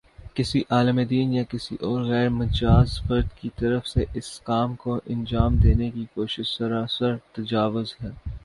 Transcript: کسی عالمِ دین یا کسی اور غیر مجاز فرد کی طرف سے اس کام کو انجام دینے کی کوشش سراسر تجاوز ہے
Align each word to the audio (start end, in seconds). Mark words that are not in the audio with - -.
کسی 0.35 0.59
عالمِ 0.69 0.99
دین 1.09 1.33
یا 1.33 1.43
کسی 1.43 1.75
اور 1.81 2.01
غیر 2.03 2.29
مجاز 2.29 2.89
فرد 3.07 3.27
کی 3.41 3.49
طرف 3.55 3.87
سے 3.87 4.05
اس 4.13 4.29
کام 4.39 4.75
کو 4.75 4.99
انجام 5.05 5.55
دینے 5.55 5.89
کی 5.91 6.05
کوشش 6.13 6.57
سراسر 6.57 7.15
تجاوز 7.33 7.95
ہے 8.03 8.09